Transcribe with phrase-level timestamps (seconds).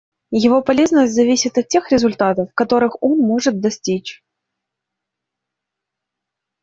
[0.43, 4.23] Его полезность зависит от тех результатов, которых он может достичь.